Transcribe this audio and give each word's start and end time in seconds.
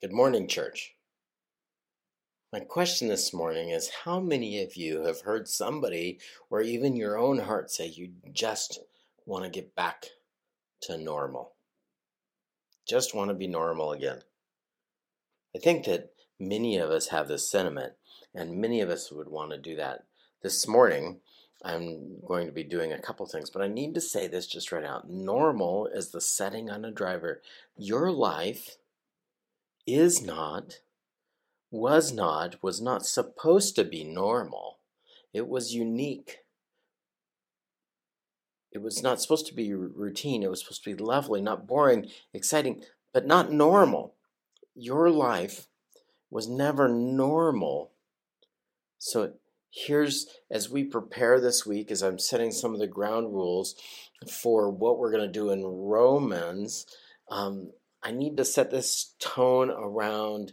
Good 0.00 0.12
morning, 0.14 0.48
church. 0.48 0.94
My 2.54 2.60
question 2.60 3.08
this 3.08 3.34
morning 3.34 3.68
is 3.68 3.90
How 4.04 4.18
many 4.18 4.62
of 4.62 4.74
you 4.74 5.02
have 5.02 5.20
heard 5.20 5.46
somebody 5.46 6.20
or 6.48 6.62
even 6.62 6.96
your 6.96 7.18
own 7.18 7.40
heart 7.40 7.70
say 7.70 7.88
you 7.88 8.12
just 8.32 8.78
want 9.26 9.44
to 9.44 9.50
get 9.50 9.74
back 9.74 10.06
to 10.84 10.96
normal? 10.96 11.52
Just 12.88 13.14
want 13.14 13.28
to 13.28 13.34
be 13.34 13.46
normal 13.46 13.92
again. 13.92 14.22
I 15.54 15.58
think 15.58 15.84
that 15.84 16.14
many 16.38 16.78
of 16.78 16.88
us 16.88 17.08
have 17.08 17.28
this 17.28 17.50
sentiment, 17.50 17.92
and 18.34 18.56
many 18.56 18.80
of 18.80 18.88
us 18.88 19.12
would 19.12 19.28
want 19.28 19.50
to 19.50 19.58
do 19.58 19.76
that. 19.76 20.04
This 20.42 20.66
morning, 20.66 21.20
I'm 21.62 22.22
going 22.26 22.46
to 22.46 22.54
be 22.54 22.64
doing 22.64 22.90
a 22.90 23.02
couple 23.02 23.26
things, 23.26 23.50
but 23.50 23.60
I 23.60 23.68
need 23.68 23.92
to 23.96 24.00
say 24.00 24.28
this 24.28 24.46
just 24.46 24.72
right 24.72 24.82
out. 24.82 25.10
Normal 25.10 25.88
is 25.88 26.10
the 26.10 26.22
setting 26.22 26.70
on 26.70 26.86
a 26.86 26.90
driver. 26.90 27.42
Your 27.76 28.10
life 28.10 28.78
is 29.94 30.22
not, 30.22 30.80
was 31.70 32.12
not, 32.12 32.62
was 32.62 32.80
not 32.80 33.06
supposed 33.06 33.76
to 33.76 33.84
be 33.84 34.04
normal. 34.04 34.78
It 35.32 35.48
was 35.48 35.74
unique. 35.74 36.38
It 38.72 38.82
was 38.82 39.02
not 39.02 39.20
supposed 39.20 39.46
to 39.46 39.54
be 39.54 39.72
routine. 39.74 40.42
It 40.42 40.50
was 40.50 40.60
supposed 40.60 40.84
to 40.84 40.96
be 40.96 41.02
lovely, 41.02 41.40
not 41.40 41.66
boring, 41.66 42.08
exciting, 42.32 42.82
but 43.12 43.26
not 43.26 43.52
normal. 43.52 44.14
Your 44.74 45.10
life 45.10 45.66
was 46.30 46.48
never 46.48 46.88
normal. 46.88 47.92
So 48.98 49.32
here's, 49.70 50.26
as 50.50 50.70
we 50.70 50.84
prepare 50.84 51.40
this 51.40 51.66
week, 51.66 51.90
as 51.90 52.02
I'm 52.02 52.18
setting 52.18 52.52
some 52.52 52.74
of 52.74 52.80
the 52.80 52.86
ground 52.86 53.32
rules 53.32 53.74
for 54.28 54.70
what 54.70 54.98
we're 54.98 55.12
going 55.12 55.26
to 55.26 55.32
do 55.32 55.50
in 55.50 55.64
Romans, 55.64 56.86
um, 57.30 57.70
I 58.02 58.10
need 58.10 58.36
to 58.38 58.44
set 58.44 58.70
this 58.70 59.14
tone 59.18 59.70
around 59.70 60.52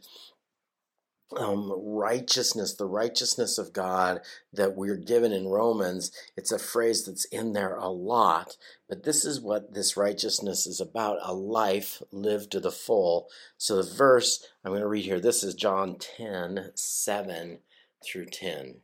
um, 1.36 1.74
righteousness, 1.76 2.74
the 2.74 2.86
righteousness 2.86 3.58
of 3.58 3.74
God 3.74 4.22
that 4.54 4.76
we're 4.76 4.98
given 4.98 5.34
in 5.34 5.48
Romans. 5.48 6.12
It's 6.38 6.52
a 6.52 6.60
phrase 6.60 7.06
that's 7.06 7.26
in 7.26 7.54
there 7.54 7.76
a 7.76 7.90
lot, 7.90 8.56
but 8.88 9.04
this 9.04 9.26
is 9.26 9.42
what 9.42 9.74
this 9.74 9.98
righteousness 9.98 10.66
is 10.66 10.80
about 10.80 11.18
a 11.22 11.34
life 11.34 12.02
lived 12.12 12.52
to 12.52 12.60
the 12.60 12.72
full. 12.72 13.28
So, 13.58 13.82
the 13.82 13.94
verse 13.94 14.46
I'm 14.64 14.72
going 14.72 14.82
to 14.82 14.88
read 14.88 15.06
here 15.06 15.20
this 15.20 15.44
is 15.44 15.54
John 15.54 15.98
10 16.00 16.72
7 16.76 17.60
through 18.04 18.26
10. 18.28 18.76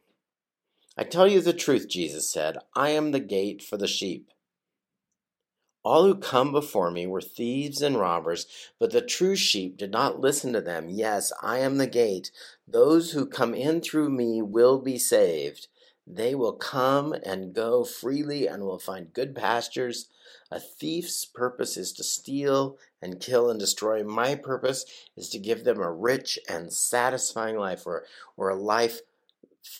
I 0.98 1.04
tell 1.04 1.28
you 1.28 1.42
the 1.42 1.54
truth, 1.54 1.88
Jesus 1.90 2.32
said, 2.32 2.58
I 2.76 2.90
am 2.90 3.12
the 3.12 3.20
gate 3.20 3.64
for 3.64 3.78
the 3.78 3.88
sheep. 3.88 4.30
All 5.84 6.06
who 6.06 6.16
come 6.16 6.54
before 6.54 6.92
me 6.92 7.06
were 7.06 7.22
thieves 7.22 7.82
and 7.82 8.00
robbers, 8.00 8.48
but 8.80 8.92
the 8.92 9.02
true 9.02 9.36
sheep 9.36 9.76
did 9.76 9.92
not 9.92 10.22
listen 10.22 10.54
to 10.54 10.62
them. 10.62 10.90
Yes, 10.90 11.34
I 11.42 11.60
am 11.60 11.78
the 11.78 11.88
gate. 11.88 12.32
Those 12.66 13.12
who 13.12 13.26
come 13.26 13.54
in 13.54 13.82
through 13.82 14.10
me 14.10 14.42
will 14.42 14.80
be 14.80 14.98
saved. 14.98 15.68
They 16.08 16.36
will 16.36 16.54
come 16.54 17.14
and 17.26 17.54
go 17.54 17.84
freely 17.84 18.48
and 18.48 18.64
will 18.64 18.80
find 18.80 19.14
good 19.14 19.36
pastures. 19.36 20.10
A 20.52 20.60
thief's 20.60 21.26
purpose 21.26 21.78
is 21.78 21.92
to 21.94 22.04
steal 22.04 22.78
and 23.02 23.20
kill 23.20 23.50
and 23.50 23.60
destroy. 23.60 24.04
My 24.04 24.36
purpose 24.36 24.86
is 25.18 25.30
to 25.30 25.40
give 25.40 25.64
them 25.64 25.80
a 25.80 25.92
rich 25.92 26.40
and 26.50 26.72
satisfying 26.72 27.58
life 27.58 27.86
or, 27.86 28.06
or 28.38 28.50
a 28.50 28.56
life 28.56 29.02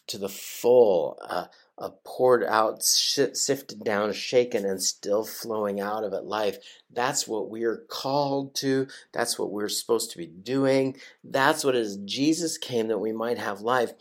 to 0.08 0.18
the 0.18 0.30
full, 0.30 1.20
uh, 1.28 1.46
a 1.78 1.90
poured 2.04 2.44
out, 2.44 2.84
sifted 2.84 3.84
down, 3.84 4.14
shaken, 4.14 4.66
and 4.66 4.82
still 4.82 5.26
flowing 5.26 5.82
out 5.82 6.04
of 6.04 6.14
it 6.14 6.24
life. 6.24 6.58
That's 6.92 7.28
what 7.28 7.50
we're 7.50 7.84
called 7.90 8.54
to. 8.56 8.88
That's 9.12 9.40
what 9.40 9.52
we're 9.52 9.70
supposed 9.70 10.12
to 10.12 10.18
be 10.18 10.28
doing. 10.28 10.98
That's 11.24 11.64
what 11.64 11.76
is. 11.76 11.98
Jesus 11.98 12.58
came 12.58 12.88
that 12.90 13.00
we 13.00 13.12
might 13.12 13.40
have 13.40 13.62
life, 13.62 13.94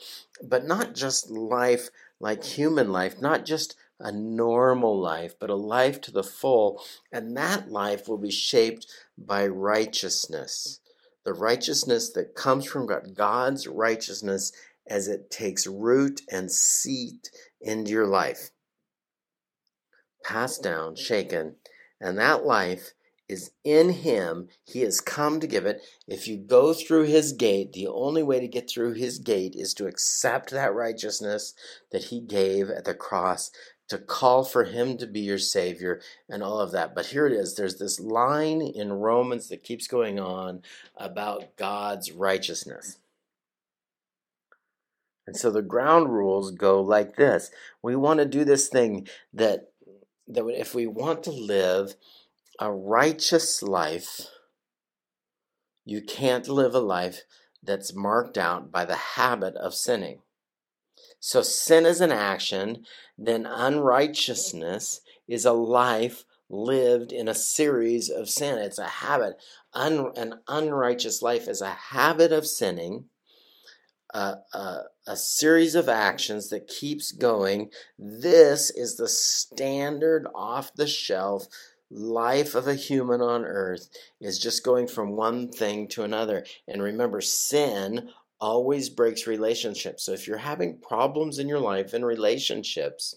but 0.43 0.67
not 0.67 0.95
just 0.95 1.31
life 1.31 1.89
like 2.21 2.45
human 2.45 2.93
life, 2.93 3.21
not 3.21 3.47
just 3.47 3.75
a 3.99 4.13
normal 4.13 4.99
life, 4.99 5.35
but 5.39 5.49
a 5.49 5.55
life 5.55 6.01
to 6.03 6.11
the 6.11 6.23
full. 6.23 6.83
And 7.11 7.37
that 7.37 7.71
life 7.71 8.07
will 8.07 8.19
be 8.19 8.31
shaped 8.31 8.87
by 9.17 9.47
righteousness. 9.47 10.81
The 11.25 11.33
righteousness 11.33 12.11
that 12.11 12.35
comes 12.35 12.67
from 12.67 12.87
God, 12.87 13.15
God's 13.15 13.67
righteousness 13.69 14.53
as 14.87 15.09
it 15.09 15.31
takes 15.31 15.67
root 15.67 16.23
and 16.31 16.51
seat 16.51 17.31
into 17.61 17.91
your 17.91 18.07
life. 18.07 18.51
Passed 20.25 20.63
down, 20.63 20.97
shaken, 20.97 21.57
and 22.01 22.19
that 22.19 22.45
life 22.45 22.93
is 23.29 23.51
in 23.65 23.91
Him. 23.91 24.49
He 24.65 24.81
has 24.81 25.01
come 25.01 25.41
to 25.41 25.47
give 25.47 25.67
it. 25.67 25.83
If 26.07 26.29
you 26.29 26.37
go 26.37 26.75
through 26.75 27.05
His 27.05 27.33
gate, 27.33 27.73
the 27.73 27.87
only 27.87 28.23
way 28.23 28.39
to 28.41 28.47
get 28.47 28.71
through 28.71 28.95
His 28.95 29.19
gate 29.19 29.55
is 29.57 29.75
to 29.75 29.87
accept 29.87 30.51
that 30.51 30.75
righteousness 30.75 31.55
that 31.91 32.05
He 32.05 32.21
gave 32.21 32.69
at 32.69 32.85
the 32.85 32.95
cross, 32.95 33.51
to 33.89 33.99
call 33.99 34.45
for 34.45 34.65
Him 34.65 34.97
to 34.99 35.07
be 35.07 35.21
your 35.21 35.39
Savior, 35.39 36.01
and 36.29 36.43
all 36.43 36.61
of 36.61 36.73
that. 36.73 36.95
But 36.95 37.07
here 37.07 37.27
it 37.27 37.33
is 37.33 37.55
there's 37.55 37.79
this 37.79 37.99
line 37.99 38.61
in 38.63 38.93
Romans 38.93 39.49
that 39.49 39.65
keeps 39.65 39.87
going 39.87 40.21
on 40.21 40.63
about 40.97 41.57
God's 41.57 42.13
righteousness. 42.13 42.99
And 45.27 45.37
so 45.37 45.51
the 45.51 45.63
ground 45.63 46.13
rules 46.13 46.51
go 46.51 46.81
like 46.81 47.17
this. 47.17 47.51
We 47.83 47.95
want 47.97 48.19
to 48.19 48.27
do 48.27 48.45
this 48.45 48.69
thing 48.69 49.07
that 49.33 49.69
that 50.29 50.47
if 50.49 50.75
we 50.75 50.87
want 50.87 51.25
to 51.25 51.31
live 51.31 51.95
a 52.59 52.73
righteous 52.73 53.63
life, 53.63 54.27
you 55.85 56.01
can't 56.01 56.49
live 56.49 56.75
a 56.75 56.81
life 56.81 57.23
that's 57.63 57.95
marked 57.95 58.39
out 58.39 58.71
by 58.71 58.85
the 58.85 58.97
habit 58.97 59.57
of 59.57 59.75
sinning. 59.75 60.21
So 61.21 61.43
sin 61.43 61.87
is 61.87 62.01
an 62.01 62.13
action, 62.13 62.85
then 63.19 63.47
unrighteousness 63.47 65.01
is 65.29 65.45
a 65.45 65.53
life 65.53 66.25
lived 66.49 67.13
in 67.13 67.29
a 67.29 67.35
series 67.35 68.11
of 68.11 68.29
sin. 68.29 68.59
It's 68.59 68.79
a 68.79 68.89
habit. 68.89 69.37
Un, 69.73 70.13
an 70.17 70.41
unrighteous 70.49 71.23
life 71.23 71.49
is 71.49 71.61
a 71.61 71.71
habit 71.71 72.33
of 72.33 72.47
sinning 72.47 73.07
a, 74.13 74.83
a, 75.07 75.17
series 75.17 75.75
of 75.75 75.89
actions 75.89 76.51
that 76.51 76.69
keeps 76.69 77.13
going. 77.13 77.71
This 77.99 78.71
is 78.71 78.97
the 78.97 79.09
standard 79.09 80.27
off 80.35 80.75
the 80.75 80.87
shelf 80.87 81.49
life 81.93 82.55
of 82.55 82.67
a 82.67 82.75
human 82.75 83.21
on 83.21 83.45
earth 83.45 83.89
is 84.21 84.39
just 84.39 84.65
going 84.65 84.89
from 84.89 85.17
one 85.17 85.51
thing 85.51 85.89
to 85.89 86.03
another. 86.03 86.45
And 86.67 86.83
remember, 86.83 87.21
sin 87.21 88.09
always 88.41 88.89
breaks 88.89 89.27
relationships. 89.27 90.05
So 90.05 90.13
if 90.13 90.27
you're 90.27 90.39
having 90.39 90.79
problems 90.79 91.39
in 91.39 91.49
your 91.49 91.61
life 91.61 91.93
and 91.93 92.05
relationships, 92.05 93.17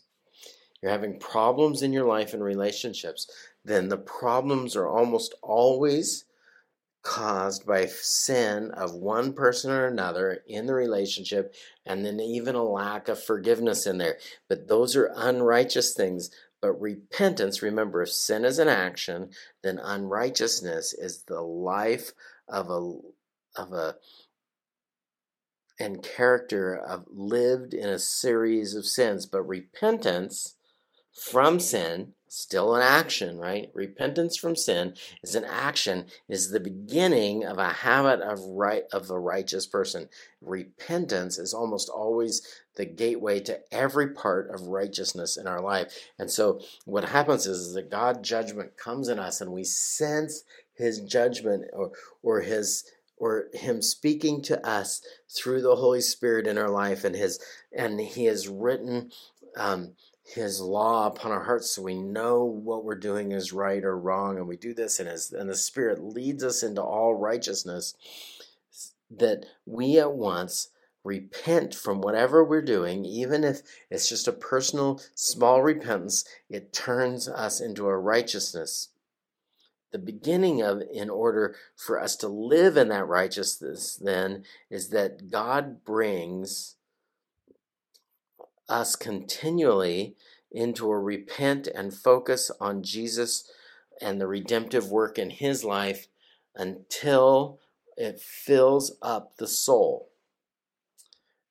you're 0.81 0.91
having 0.91 1.19
problems 1.19 1.81
in 1.81 1.93
your 1.93 2.05
life 2.05 2.33
and 2.33 2.43
relationships, 2.43 3.27
then 3.63 3.89
the 3.89 3.97
problems 3.97 4.75
are 4.75 4.87
almost 4.87 5.33
always 5.41 6.25
caused 7.05 7.67
by 7.67 7.85
sin 7.85 8.71
of 8.71 8.95
one 8.95 9.31
person 9.31 9.69
or 9.71 9.85
another 9.85 10.39
in 10.47 10.65
the 10.65 10.73
relationship, 10.73 11.53
and 11.85 12.03
then 12.03 12.19
even 12.19 12.55
a 12.55 12.63
lack 12.63 13.07
of 13.07 13.23
forgiveness 13.23 13.85
in 13.85 13.99
there. 13.99 14.17
But 14.49 14.67
those 14.67 14.95
are 14.95 15.13
unrighteous 15.15 15.93
things. 15.93 16.31
But 16.61 16.81
repentance, 16.81 17.61
remember, 17.61 18.01
if 18.01 18.11
sin 18.11 18.43
is 18.43 18.57
an 18.57 18.69
action, 18.69 19.29
then 19.61 19.77
unrighteousness 19.77 20.93
is 20.93 21.23
the 21.23 21.41
life 21.41 22.11
of 22.49 22.69
a 22.71 22.97
of 23.55 23.71
a 23.71 23.95
and 25.79 26.01
character 26.01 26.75
of 26.75 27.05
lived 27.07 27.75
in 27.75 27.87
a 27.87 27.99
series 27.99 28.73
of 28.73 28.87
sins. 28.87 29.27
But 29.27 29.43
repentance 29.43 30.55
from 31.13 31.59
sin 31.59 32.14
still 32.35 32.75
an 32.75 32.81
action, 32.81 33.37
right? 33.37 33.71
Repentance 33.73 34.35
from 34.35 34.57
sin 34.57 34.93
is 35.23 35.35
an 35.35 35.45
action, 35.45 36.05
is 36.27 36.49
the 36.49 36.59
beginning 36.59 37.45
of 37.45 37.57
a 37.57 37.69
habit 37.69 38.19
of 38.19 38.39
right 38.41 38.83
of 38.91 39.09
a 39.09 39.17
righteous 39.17 39.65
person. 39.65 40.09
Repentance 40.41 41.39
is 41.39 41.53
almost 41.53 41.87
always 41.87 42.45
the 42.75 42.85
gateway 42.85 43.39
to 43.39 43.61
every 43.73 44.09
part 44.09 44.49
of 44.53 44.67
righteousness 44.67 45.37
in 45.37 45.47
our 45.47 45.61
life. 45.61 46.09
And 46.19 46.29
so 46.29 46.59
what 46.83 47.05
happens 47.05 47.47
is, 47.47 47.67
is 47.67 47.73
that 47.75 47.89
God 47.89 48.21
judgment 48.21 48.75
comes 48.75 49.07
in 49.07 49.17
us 49.17 49.39
and 49.39 49.53
we 49.53 49.63
sense 49.63 50.43
his 50.73 50.99
judgment 50.99 51.63
or 51.71 51.91
or 52.21 52.41
his 52.41 52.83
or 53.15 53.45
him 53.53 53.81
speaking 53.81 54.41
to 54.41 54.67
us 54.67 55.01
through 55.33 55.61
the 55.61 55.77
Holy 55.77 56.01
Spirit 56.01 56.47
in 56.47 56.57
our 56.57 56.69
life 56.69 57.05
and 57.05 57.15
his 57.15 57.39
and 57.71 57.97
he 58.01 58.25
has 58.25 58.49
written 58.49 59.11
um, 59.55 59.93
his 60.25 60.59
law 60.59 61.07
upon 61.07 61.31
our 61.31 61.43
hearts 61.43 61.71
so 61.71 61.81
we 61.81 61.95
know 61.95 62.43
what 62.43 62.83
we're 62.83 62.95
doing 62.95 63.31
is 63.31 63.53
right 63.53 63.83
or 63.83 63.97
wrong 63.97 64.37
and 64.37 64.47
we 64.47 64.57
do 64.57 64.73
this 64.73 64.99
and 64.99 65.07
his 65.07 65.31
and 65.31 65.49
the 65.49 65.55
spirit 65.55 66.03
leads 66.03 66.43
us 66.43 66.63
into 66.63 66.81
all 66.81 67.13
righteousness 67.13 67.93
that 69.09 69.45
we 69.65 69.99
at 69.99 70.13
once 70.13 70.69
repent 71.03 71.75
from 71.75 72.01
whatever 72.01 72.43
we're 72.43 72.63
doing 72.63 73.05
even 73.05 73.43
if 73.43 73.61
it's 73.91 74.09
just 74.09 74.27
a 74.27 74.33
personal 74.33 74.99
small 75.13 75.61
repentance 75.61 76.25
it 76.49 76.73
turns 76.73 77.27
us 77.27 77.59
into 77.59 77.87
a 77.87 77.97
righteousness. 77.97 78.89
The 79.91 79.99
beginning 79.99 80.61
of 80.61 80.81
in 80.91 81.09
order 81.09 81.55
for 81.75 82.01
us 82.01 82.15
to 82.17 82.27
live 82.27 82.75
in 82.75 82.89
that 82.89 83.07
righteousness 83.07 83.95
then 83.95 84.43
is 84.69 84.89
that 84.89 85.31
God 85.31 85.85
brings 85.85 86.75
us 88.67 88.95
continually 88.95 90.15
into 90.51 90.89
a 90.89 90.99
repent 90.99 91.67
and 91.67 91.93
focus 91.93 92.51
on 92.59 92.83
Jesus 92.83 93.49
and 94.01 94.19
the 94.19 94.27
redemptive 94.27 94.89
work 94.89 95.17
in 95.17 95.29
his 95.29 95.63
life 95.63 96.07
until 96.55 97.59
it 97.97 98.19
fills 98.19 98.95
up 99.01 99.37
the 99.37 99.47
soul. 99.47 100.09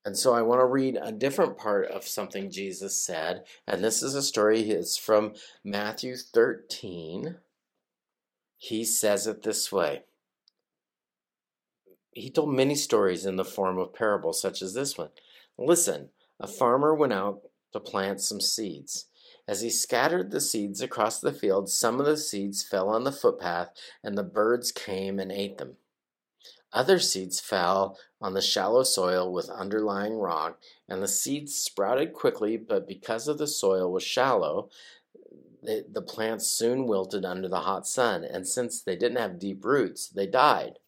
And 0.04 0.18
so 0.18 0.34
I 0.34 0.42
want 0.42 0.60
to 0.60 0.66
read 0.66 0.98
a 1.00 1.12
different 1.12 1.56
part 1.56 1.86
of 1.86 2.06
something 2.06 2.50
Jesus 2.50 2.94
said. 2.94 3.44
And 3.66 3.82
this 3.82 4.02
is 4.02 4.14
a 4.14 4.22
story, 4.22 4.60
it's 4.70 4.98
from 4.98 5.34
Matthew 5.64 6.16
13. 6.16 7.36
He 8.58 8.84
says 8.84 9.26
it 9.26 9.42
this 9.42 9.72
way. 9.72 10.02
He 12.12 12.30
told 12.30 12.54
many 12.54 12.74
stories 12.74 13.26
in 13.26 13.36
the 13.36 13.44
form 13.44 13.78
of 13.78 13.94
parables, 13.94 14.40
such 14.40 14.62
as 14.62 14.74
this 14.74 14.96
one. 14.96 15.08
Listen, 15.58 16.10
a 16.40 16.46
farmer 16.46 16.94
went 16.94 17.12
out 17.12 17.40
to 17.72 17.80
plant 17.80 18.20
some 18.20 18.40
seeds. 18.40 19.06
As 19.46 19.60
he 19.60 19.70
scattered 19.70 20.30
the 20.30 20.40
seeds 20.40 20.80
across 20.80 21.20
the 21.20 21.32
field, 21.32 21.68
some 21.68 22.00
of 22.00 22.06
the 22.06 22.16
seeds 22.16 22.62
fell 22.62 22.88
on 22.88 23.04
the 23.04 23.12
footpath, 23.12 23.70
and 24.02 24.16
the 24.16 24.22
birds 24.22 24.72
came 24.72 25.18
and 25.18 25.30
ate 25.30 25.58
them. 25.58 25.76
Other 26.72 26.98
seeds 26.98 27.40
fell 27.40 27.98
on 28.20 28.34
the 28.34 28.42
shallow 28.42 28.82
soil 28.82 29.32
with 29.32 29.48
underlying 29.50 30.14
rock, 30.18 30.58
and 30.88 31.02
the 31.02 31.08
seeds 31.08 31.54
sprouted 31.54 32.12
quickly, 32.12 32.56
but 32.56 32.88
because 32.88 33.28
of 33.28 33.38
the 33.38 33.46
soil 33.46 33.92
was 33.92 34.02
shallow, 34.02 34.70
the, 35.62 36.02
plants 36.02 36.46
soon 36.46 36.86
wilted 36.86 37.24
under 37.24 37.48
the 37.48 37.60
hot 37.60 37.86
sun, 37.86 38.24
and 38.24 38.46
since 38.46 38.82
they 38.82 38.96
didn't 38.96 39.18
have 39.18 39.38
deep 39.38 39.64
roots, 39.64 40.08
they 40.08 40.26
died. 40.26 40.78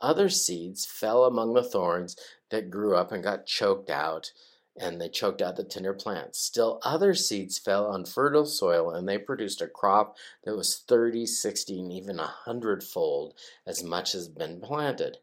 Other 0.00 0.28
seeds 0.28 0.84
fell 0.84 1.24
among 1.24 1.54
the 1.54 1.62
thorns 1.62 2.16
that 2.50 2.70
grew 2.70 2.96
up 2.96 3.12
and 3.12 3.22
got 3.22 3.46
choked 3.46 3.90
out, 3.90 4.32
and 4.76 5.00
they 5.00 5.08
choked 5.08 5.40
out 5.40 5.56
the 5.56 5.64
tender 5.64 5.94
plants. 5.94 6.38
Still, 6.38 6.80
other 6.82 7.14
seeds 7.14 7.58
fell 7.58 7.86
on 7.86 8.04
fertile 8.04 8.44
soil, 8.44 8.90
and 8.90 9.08
they 9.08 9.18
produced 9.18 9.62
a 9.62 9.66
crop 9.66 10.16
that 10.44 10.56
was 10.56 10.76
30, 10.76 11.26
60, 11.26 11.80
and 11.80 11.92
even 11.92 12.18
a 12.18 12.26
hundredfold 12.26 13.34
as 13.66 13.82
much 13.82 14.14
as 14.14 14.28
been 14.28 14.60
planted. 14.60 15.18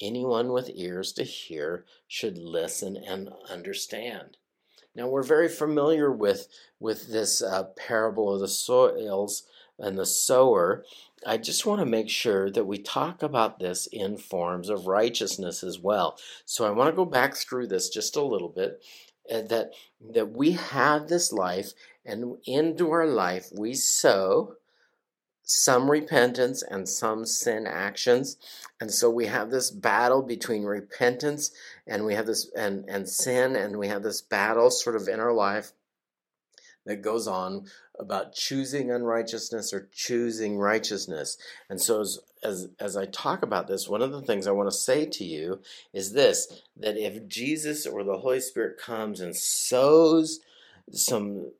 Anyone 0.00 0.52
with 0.52 0.70
ears 0.74 1.12
to 1.14 1.24
hear 1.24 1.84
should 2.06 2.38
listen 2.38 2.96
and 2.96 3.30
understand. 3.48 4.36
Now, 4.94 5.08
we're 5.08 5.22
very 5.22 5.48
familiar 5.48 6.12
with, 6.12 6.48
with 6.78 7.08
this 7.08 7.40
uh, 7.40 7.64
parable 7.76 8.34
of 8.34 8.40
the 8.40 8.48
soils 8.48 9.44
and 9.78 9.98
the 9.98 10.06
sower. 10.06 10.84
I 11.26 11.36
just 11.36 11.66
want 11.66 11.80
to 11.80 11.86
make 11.86 12.10
sure 12.10 12.50
that 12.50 12.66
we 12.66 12.78
talk 12.78 13.22
about 13.22 13.58
this 13.58 13.86
in 13.86 14.16
forms 14.16 14.68
of 14.68 14.86
righteousness 14.86 15.62
as 15.62 15.78
well. 15.78 16.18
So 16.44 16.66
I 16.66 16.70
want 16.70 16.90
to 16.90 16.96
go 16.96 17.04
back 17.04 17.36
through 17.36 17.68
this 17.68 17.88
just 17.88 18.16
a 18.16 18.22
little 18.22 18.48
bit. 18.48 18.82
Uh, 19.32 19.42
that 19.42 19.70
that 20.14 20.32
we 20.32 20.52
have 20.52 21.06
this 21.06 21.32
life, 21.32 21.74
and 22.04 22.38
into 22.44 22.90
our 22.90 23.06
life 23.06 23.48
we 23.56 23.72
sow 23.72 24.56
some 25.44 25.90
repentance 25.90 26.62
and 26.62 26.88
some 26.88 27.26
sin 27.26 27.66
actions 27.66 28.36
and 28.80 28.90
so 28.92 29.10
we 29.10 29.26
have 29.26 29.50
this 29.50 29.70
battle 29.70 30.22
between 30.22 30.62
repentance 30.62 31.50
and 31.86 32.04
we 32.04 32.14
have 32.14 32.26
this 32.26 32.50
and 32.56 32.84
and 32.88 33.08
sin 33.08 33.56
and 33.56 33.76
we 33.76 33.88
have 33.88 34.02
this 34.02 34.22
battle 34.22 34.70
sort 34.70 34.96
of 34.96 35.08
in 35.08 35.18
our 35.18 35.32
life 35.32 35.72
that 36.86 37.02
goes 37.02 37.26
on 37.26 37.66
about 37.98 38.34
choosing 38.34 38.90
unrighteousness 38.90 39.72
or 39.72 39.88
choosing 39.92 40.58
righteousness. 40.58 41.36
And 41.68 41.80
so 41.80 42.00
as, 42.00 42.18
as, 42.42 42.68
as 42.80 42.96
I 42.96 43.06
talk 43.06 43.42
about 43.42 43.66
this, 43.66 43.88
one 43.88 44.02
of 44.02 44.12
the 44.12 44.22
things 44.22 44.46
I 44.46 44.52
want 44.52 44.70
to 44.70 44.76
say 44.76 45.06
to 45.06 45.24
you 45.24 45.60
is 45.92 46.12
this 46.12 46.62
that 46.76 46.96
if 46.96 47.28
Jesus 47.28 47.86
or 47.86 48.02
the 48.02 48.18
Holy 48.18 48.40
Spirit 48.40 48.78
comes 48.78 49.20
and 49.20 49.36
sows 49.36 50.40
some 50.90 51.52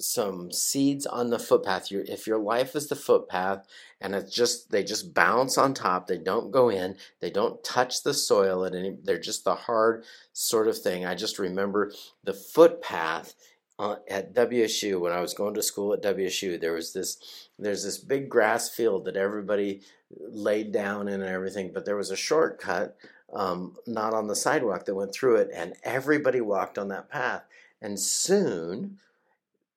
some 0.00 0.50
seeds 0.50 1.04
on 1.04 1.28
the 1.28 1.38
footpath 1.38 1.92
if 1.92 2.26
your 2.26 2.38
life 2.38 2.74
is 2.74 2.88
the 2.88 2.96
footpath 2.96 3.66
and 4.00 4.14
it's 4.14 4.34
just 4.34 4.70
they 4.70 4.82
just 4.82 5.12
bounce 5.12 5.58
on 5.58 5.74
top 5.74 6.06
they 6.06 6.16
don't 6.16 6.50
go 6.50 6.70
in 6.70 6.96
they 7.20 7.28
don't 7.28 7.62
touch 7.62 8.02
the 8.02 8.14
soil 8.14 8.64
at 8.64 8.74
any 8.74 8.96
they're 9.04 9.18
just 9.18 9.44
the 9.44 9.54
hard 9.54 10.02
sort 10.32 10.68
of 10.68 10.78
thing 10.78 11.04
i 11.04 11.14
just 11.14 11.38
remember 11.38 11.92
the 12.24 12.32
footpath 12.32 13.34
uh, 13.80 13.96
at 14.10 14.34
WSU 14.34 15.00
when 15.00 15.10
I 15.10 15.22
was 15.22 15.32
going 15.32 15.54
to 15.54 15.62
school 15.62 15.94
at 15.94 16.02
WSU, 16.02 16.60
there 16.60 16.74
was 16.74 16.92
this 16.92 17.48
there's 17.58 17.82
this 17.82 17.96
big 17.96 18.28
grass 18.28 18.68
field 18.68 19.06
that 19.06 19.16
everybody 19.16 19.80
laid 20.18 20.70
down 20.70 21.08
in 21.08 21.22
and 21.22 21.30
everything, 21.30 21.70
but 21.72 21.86
there 21.86 21.96
was 21.96 22.10
a 22.10 22.16
shortcut 22.16 22.94
um, 23.32 23.76
not 23.86 24.12
on 24.12 24.26
the 24.26 24.36
sidewalk 24.36 24.84
that 24.84 24.94
went 24.94 25.14
through 25.14 25.36
it, 25.36 25.48
and 25.54 25.72
everybody 25.82 26.42
walked 26.42 26.76
on 26.76 26.88
that 26.88 27.08
path. 27.08 27.44
And 27.80 27.98
soon, 27.98 28.98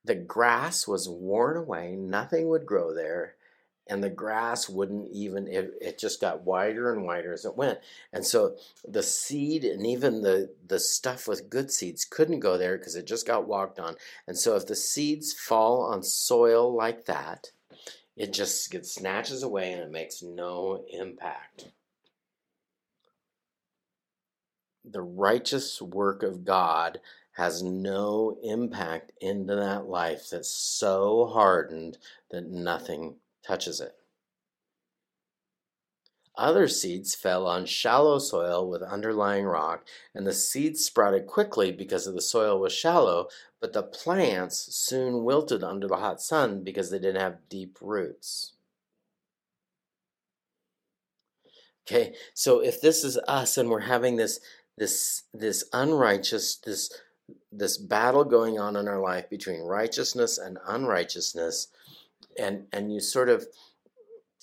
the 0.04 0.16
grass 0.16 0.86
was 0.86 1.08
worn 1.08 1.56
away; 1.56 1.96
nothing 1.96 2.50
would 2.50 2.66
grow 2.66 2.94
there, 2.94 3.36
and 3.88 4.04
the 4.04 4.10
grass 4.10 4.70
wouldn't 4.70 5.10
even 5.12 5.48
it, 5.48 5.74
it 5.82 6.00
just 6.00 6.22
got 6.22 6.44
wider 6.44 6.94
and 6.94 7.04
wider 7.04 7.34
as 7.34 7.46
it 7.46 7.58
went. 7.58 7.80
And 8.12 8.26
so 8.26 8.56
the 8.88 9.04
seed 9.04 9.64
and 9.64 9.86
even 9.86 10.22
the 10.22 10.54
the 10.68 10.80
stuff 10.80 11.28
with 11.28 11.50
good 11.50 11.72
seeds 11.72 12.06
couldn't 12.06 12.40
go 12.40 12.58
there 12.58 12.78
because 12.78 12.96
it 12.96 13.08
just 13.08 13.28
got 13.28 13.48
walked 13.48 13.80
on. 13.80 13.96
And 14.28 14.38
so 14.38 14.56
if 14.56 14.68
the 14.68 14.76
seeds 14.76 15.34
fall 15.34 15.84
on 15.84 16.04
soil 16.04 16.74
like 16.74 17.06
that 17.06 17.52
it 18.16 18.32
just 18.32 18.70
gets 18.72 18.94
snatches 18.94 19.44
away 19.44 19.72
and 19.72 19.82
it 19.82 19.92
makes 19.92 20.22
no 20.22 20.86
impact. 20.92 21.70
The 24.86 25.02
righteous 25.02 25.82
work 25.82 26.24
of 26.24 26.44
god 26.44 27.00
has 27.32 27.64
no 27.64 28.38
impact 28.44 29.12
into 29.20 29.56
that 29.56 29.88
life 29.88 30.30
that's 30.30 30.50
so 30.52 31.32
hardened 31.34 31.98
that 32.30 32.46
nothing 32.46 33.16
touches 33.46 33.80
it. 33.80 33.96
Other 36.36 36.68
seeds 36.68 37.14
fell 37.14 37.46
on 37.46 37.68
shallow 37.68 38.18
soil 38.18 38.68
with 38.68 38.82
underlying 38.82 39.46
rock, 39.46 39.86
and 40.16 40.26
the 40.26 40.34
seeds 40.34 40.84
sprouted 40.84 41.28
quickly 41.28 41.72
because 41.72 42.06
the 42.06 42.22
soil 42.22 42.60
was 42.60 42.74
shallow, 42.74 43.28
but 43.60 43.74
the 43.74 43.84
plants 43.84 44.76
soon 44.76 45.24
wilted 45.24 45.64
under 45.64 45.88
the 45.88 45.98
hot 45.98 46.22
sun 46.22 46.64
because 46.64 46.90
they 46.90 46.98
didn't 46.98 47.22
have 47.22 47.48
deep 47.50 47.78
roots. 47.80 48.54
Okay, 51.86 52.16
so 52.34 52.62
if 52.62 52.82
this 52.82 53.04
is 53.04 53.18
us 53.28 53.58
and 53.58 53.70
we're 53.70 53.82
having 53.82 54.16
this 54.16 54.40
this 54.76 55.24
this 55.34 55.66
unrighteous 55.72 56.56
this 56.56 56.92
this 57.52 57.78
battle 57.78 58.24
going 58.24 58.58
on 58.58 58.76
in 58.76 58.88
our 58.88 59.00
life 59.00 59.30
between 59.30 59.62
righteousness 59.62 60.38
and 60.38 60.58
unrighteousness, 60.68 61.68
and 62.38 62.68
and 62.72 62.94
you 62.94 63.00
sort 63.00 63.30
of 63.30 63.48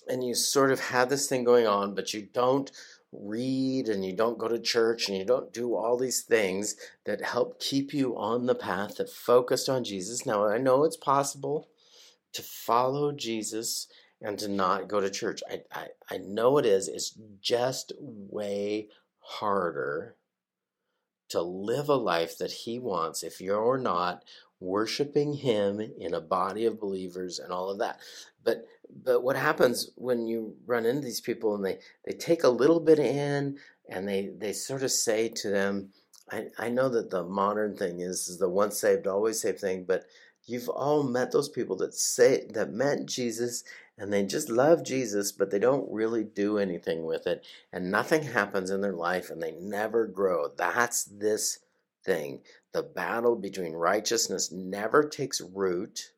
and 0.09 0.25
you 0.25 0.35
sort 0.35 0.73
of 0.73 0.81
have 0.81 1.09
this 1.09 1.29
thing 1.29 1.45
going 1.45 1.67
on, 1.67 1.95
but 1.95 2.13
you 2.13 2.29
don't 2.33 2.71
read 3.13 3.89
and 3.89 4.05
you 4.05 4.15
don't 4.15 4.39
go 4.39 4.49
to 4.49 4.59
church 4.59 5.09
and 5.09 5.19
you 5.19 5.25
don't 5.25 5.53
do 5.53 5.75
all 5.75 5.97
these 5.97 6.23
things 6.23 6.77
that 7.05 7.23
help 7.23 7.61
keep 7.61 7.93
you 7.93 8.17
on 8.17 8.47
the 8.47 8.55
path 8.55 8.97
that 8.97 9.11
focused 9.11 9.69
on 9.69 9.85
Jesus. 9.85 10.25
Now, 10.25 10.47
I 10.47 10.59
know 10.59 10.85
it's 10.85 10.97
possible 10.97 11.69
to 12.33 12.43
follow 12.43 13.13
Jesus 13.13 13.89
and 14.23 14.39
to 14.39 14.49
not 14.49 14.89
go 14.89 15.01
to 15.01 15.11
church. 15.11 15.43
I, 15.51 15.63
I, 15.73 15.87
I 16.09 16.19
know 16.19 16.59
it 16.59 16.67
is. 16.67 16.89
It's 16.89 17.19
just 17.41 17.93
way 17.99 18.89
harder 19.19 20.17
to 21.31 21.43
live 21.43 21.89
a 21.89 21.95
life 21.95 22.37
that 22.39 22.53
He 22.53 22.79
wants 22.79 23.23
if 23.23 23.41
you're 23.41 23.79
not 23.79 24.25
worshiping 24.61 25.35
him 25.35 25.81
in 25.81 26.15
a 26.15 26.21
body 26.21 26.67
of 26.67 26.81
believers 26.81 27.39
and 27.39 27.53
all 27.53 27.71
of 27.71 27.79
that. 27.79 27.99
But 28.45 28.67
but 29.05 29.23
what 29.23 29.37
happens 29.37 29.91
when 29.97 30.27
you 30.27 30.57
run 30.67 30.87
into 30.87 31.03
these 31.03 31.21
people 31.21 31.55
and 31.55 31.65
they 31.65 31.79
they 32.05 32.13
take 32.13 32.45
a 32.45 32.49
little 32.49 32.81
bit 32.81 32.99
in 32.99 33.59
and 33.89 34.09
they 34.09 34.31
they 34.37 34.53
sort 34.53 34.83
of 34.83 34.91
say 34.91 35.29
to 35.29 35.49
them 35.49 35.91
i 36.31 36.47
i 36.59 36.69
know 36.69 36.89
that 36.89 37.11
the 37.11 37.23
modern 37.23 37.77
thing 37.77 38.01
is, 38.01 38.29
is 38.29 38.39
the 38.39 38.49
once 38.49 38.79
saved 38.81 39.07
always 39.07 39.41
saved 39.41 39.61
thing 39.61 39.85
but 39.85 40.05
you've 40.45 40.69
all 40.69 41.03
met 41.05 41.31
those 41.31 41.49
people 41.49 41.77
that 41.77 41.95
say 41.95 42.47
that 42.53 42.73
met 42.73 43.07
jesus 43.07 43.63
and 43.97 44.13
they 44.13 44.25
just 44.25 44.49
love 44.51 44.85
jesus 44.85 45.31
but 45.31 45.51
they 45.51 45.59
don't 45.59 45.91
really 45.91 46.25
do 46.25 46.59
anything 46.59 47.05
with 47.05 47.27
it. 47.27 47.45
And 47.73 47.91
nothing 47.91 48.23
happens 48.23 48.71
in 48.71 48.81
their 48.81 48.93
life 48.95 49.31
and 49.31 49.43
they 49.43 49.53
never 49.53 50.07
grow. 50.07 50.49
That's 50.57 51.05
this 51.05 51.59
thing. 52.05 52.41
The 52.73 52.83
battle 52.83 53.37
between 53.37 53.73
righteousness 53.73 54.53
never 54.53 55.09
takes 55.09 55.41
root 55.41 56.13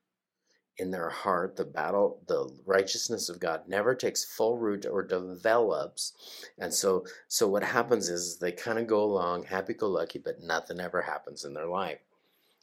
in 0.77 0.91
their 0.91 1.09
heart. 1.09 1.57
The 1.57 1.65
battle, 1.65 2.21
the 2.27 2.51
righteousness 2.67 3.29
of 3.29 3.41
God 3.41 3.69
never 3.69 3.95
takes 3.95 4.25
full 4.25 4.59
root 4.59 4.85
or 4.85 5.03
develops. 5.03 6.13
And 6.59 6.73
so, 6.73 7.07
so 7.29 7.49
what 7.49 7.63
happens 7.65 8.09
is 8.09 8.39
they 8.39 8.53
kind 8.53 8.79
of 8.79 8.87
go 8.87 9.03
along 9.03 9.45
happy 9.45 9.75
go 9.75 9.89
lucky, 9.89 10.19
but 10.19 10.43
nothing 10.43 10.81
ever 10.81 11.03
happens 11.03 11.45
in 11.45 11.55
their 11.55 11.69
life. 11.69 12.01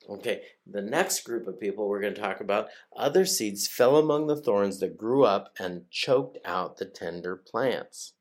Okay, 0.09 0.41
the 0.65 0.81
next 0.81 1.23
group 1.23 1.47
of 1.47 1.59
people 1.59 1.87
we're 1.87 2.01
going 2.01 2.15
to 2.15 2.21
talk 2.21 2.41
about 2.41 2.69
other 2.95 3.25
seeds 3.25 3.67
fell 3.67 3.97
among 3.97 4.27
the 4.27 4.35
thorns 4.35 4.79
that 4.79 4.97
grew 4.97 5.23
up 5.23 5.53
and 5.59 5.89
choked 5.91 6.39
out 6.45 6.77
the 6.77 6.85
tender 6.85 7.35
plants. 7.35 8.13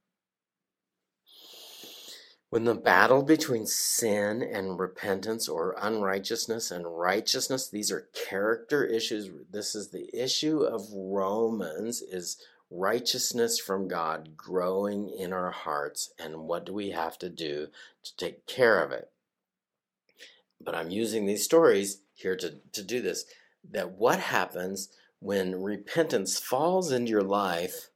When 2.51 2.65
the 2.65 2.75
battle 2.75 3.23
between 3.23 3.67
sin 3.67 4.43
and 4.43 4.79
repentance 4.79 5.49
or 5.49 5.77
unrighteousness 5.79 6.71
and 6.71 6.99
righteousness, 6.99 7.69
these 7.69 7.93
are 7.93 8.09
character 8.29 8.85
issues. 8.85 9.29
This 9.51 9.75
is 9.75 9.91
the 9.91 10.09
issue 10.15 10.61
of 10.63 10.89
Romans 10.91 12.01
is 12.01 12.39
righteousness 12.71 13.59
from 13.59 13.87
God 13.87 14.35
growing 14.35 15.11
in 15.11 15.35
our 15.35 15.51
hearts 15.51 16.11
and 16.19 16.47
what 16.47 16.65
do 16.65 16.73
we 16.73 16.91
have 16.91 17.19
to 17.19 17.29
do 17.29 17.69
to 18.03 18.17
take 18.17 18.47
care 18.47 18.83
of 18.83 18.93
it. 18.93 19.11
But 20.59 20.75
I'm 20.75 20.91
using 20.91 21.27
these 21.27 21.45
stories 21.45 22.01
here 22.15 22.37
to, 22.37 22.55
to 22.73 22.83
do 22.83 23.03
this. 23.03 23.27
That 23.71 23.93
what 23.93 24.21
happens 24.21 24.89
when 25.21 25.63
repentance 25.63 26.39
falls 26.39 26.93
into 26.93 27.11
your 27.11 27.23
life 27.23 27.91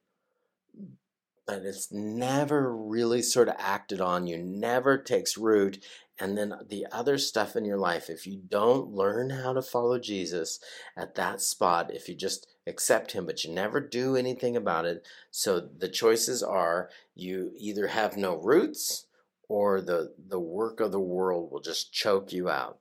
but 1.46 1.62
it's 1.62 1.90
never 1.90 2.74
really 2.74 3.22
sort 3.22 3.48
of 3.48 3.56
acted 3.58 4.00
on. 4.00 4.26
You 4.26 4.38
never 4.38 4.96
takes 4.98 5.36
root. 5.36 5.84
And 6.18 6.38
then 6.38 6.54
the 6.68 6.86
other 6.92 7.18
stuff 7.18 7.56
in 7.56 7.64
your 7.64 7.78
life, 7.78 8.08
if 8.08 8.26
you 8.26 8.36
don't 8.36 8.92
learn 8.92 9.30
how 9.30 9.52
to 9.54 9.62
follow 9.62 9.98
Jesus 9.98 10.60
at 10.96 11.14
that 11.16 11.40
spot, 11.40 11.92
if 11.92 12.08
you 12.08 12.14
just 12.14 12.46
accept 12.66 13.12
Him, 13.12 13.26
but 13.26 13.42
you 13.44 13.52
never 13.52 13.80
do 13.80 14.14
anything 14.14 14.56
about 14.56 14.84
it, 14.84 15.04
so 15.30 15.58
the 15.58 15.88
choices 15.88 16.42
are 16.42 16.90
you 17.14 17.52
either 17.58 17.88
have 17.88 18.16
no 18.16 18.36
roots 18.36 19.06
or 19.48 19.80
the, 19.80 20.14
the 20.28 20.38
work 20.38 20.80
of 20.80 20.92
the 20.92 21.00
world 21.00 21.50
will 21.50 21.60
just 21.60 21.92
choke 21.92 22.32
you 22.32 22.48
out. 22.48 22.78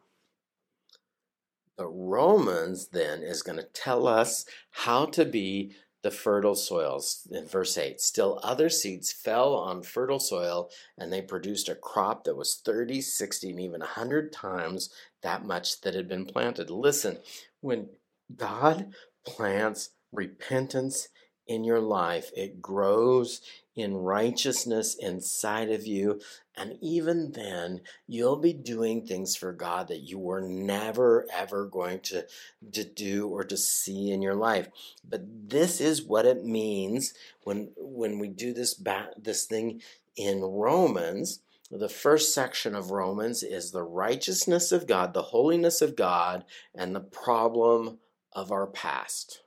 But 1.78 1.90
Romans 1.90 2.90
then 2.90 3.24
is 3.24 3.42
going 3.42 3.58
to 3.58 3.64
tell 3.64 4.08
us 4.08 4.46
how 4.72 5.06
to 5.08 5.26
be 5.26 5.74
the 6.04 6.12
fertile 6.12 6.56
soils. 6.56 7.28
In 7.32 7.46
verse 7.46 7.78
8, 7.78 8.02
still 8.02 8.40
other 8.44 8.70
seeds 8.70 9.12
fell 9.12 9.54
on 9.54 9.84
fertile 9.84 10.20
soil, 10.20 10.70
and 10.98 11.12
they 11.12 11.22
produced 11.22 11.70
a 11.70 11.76
crop 11.76 12.24
that 12.24 12.36
was 12.36 12.62
30, 12.66 13.02
60, 13.02 13.50
and 13.52 13.60
even 13.60 13.80
100 13.82 14.32
times 14.32 14.90
that 15.22 15.46
much 15.46 15.82
that 15.82 15.94
had 15.94 16.08
been 16.08 16.26
planted. 16.26 16.70
Listen, 16.70 17.20
when 17.60 17.90
God 18.36 18.94
plants 19.26 19.92
repentance 20.12 21.10
in 21.48 21.64
your 21.64 21.80
life, 21.80 22.32
it 22.36 22.62
grows 22.62 23.42
in 23.76 23.96
righteousness 23.96 24.96
inside 24.96 25.70
of 25.70 25.86
you. 25.86 26.20
And 26.62 26.78
even 26.80 27.32
then, 27.32 27.82
you'll 28.08 28.38
be 28.38 28.54
doing 28.54 29.04
things 29.04 29.36
for 29.36 29.52
God 29.52 29.88
that 29.88 30.02
you 30.02 30.20
were 30.20 30.42
never, 30.42 31.26
ever 31.34 31.66
going 31.66 32.02
to, 32.02 32.28
to 32.74 32.84
do 32.84 33.28
or 33.28 33.44
to 33.44 33.58
see 33.58 34.12
in 34.12 34.22
your 34.22 34.36
life. 34.36 34.68
But 35.04 35.24
this 35.50 35.82
is 35.82 36.04
what 36.04 36.28
it 36.28 36.46
means 36.46 37.16
when, 37.46 37.72
when 37.76 38.20
we 38.20 38.28
do 38.28 38.54
this, 38.54 38.76
ba- 38.76 39.10
this 39.18 39.46
thing 39.46 39.82
in 40.16 40.42
Romans. 40.42 41.40
The 41.72 41.90
first 41.90 42.32
section 42.32 42.76
of 42.76 42.92
Romans 42.92 43.42
is 43.42 43.72
the 43.72 43.82
righteousness 43.82 44.72
of 44.72 44.86
God, 44.86 45.16
the 45.16 45.24
holiness 45.24 45.82
of 45.82 45.96
God, 45.96 46.46
and 46.76 46.94
the 46.94 47.00
problem 47.00 47.98
of 48.34 48.52
our 48.52 48.68
past. 48.68 49.42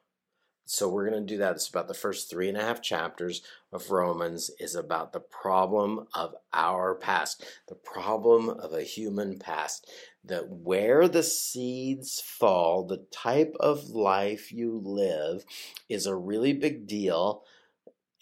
So 0.66 0.88
we're 0.88 1.08
going 1.10 1.26
to 1.26 1.34
do 1.34 1.38
that. 1.38 1.56
It's 1.56 1.68
about 1.68 1.88
the 1.88 1.94
first 1.94 2.30
three 2.30 2.48
and 2.48 2.56
a 2.56 2.62
half 2.62 2.80
chapters 2.80 3.42
of 3.70 3.90
Romans 3.90 4.50
is 4.58 4.74
about 4.74 5.12
the 5.12 5.20
problem 5.20 6.06
of 6.14 6.34
our 6.54 6.94
past, 6.94 7.44
the 7.68 7.74
problem 7.74 8.48
of 8.48 8.72
a 8.72 8.82
human 8.82 9.38
past. 9.38 9.90
That 10.24 10.48
where 10.48 11.06
the 11.06 11.22
seeds 11.22 12.20
fall, 12.20 12.86
the 12.86 13.04
type 13.10 13.54
of 13.60 13.90
life 13.90 14.52
you 14.52 14.80
live 14.82 15.44
is 15.90 16.06
a 16.06 16.16
really 16.16 16.54
big 16.54 16.86
deal 16.86 17.44